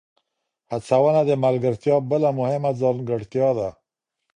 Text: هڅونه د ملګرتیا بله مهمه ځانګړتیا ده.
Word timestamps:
هڅونه 0.71 1.21
د 1.29 1.31
ملګرتیا 1.45 1.95
بله 2.09 2.29
مهمه 2.39 2.71
ځانګړتیا 2.81 3.49
ده. 3.57 3.69